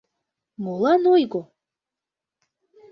[0.63, 1.41] —Молан ойго?